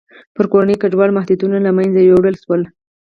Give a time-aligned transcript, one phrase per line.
[0.35, 2.61] پر کورنۍ کډوالۍ محدودیتونه له منځه یووړل شول.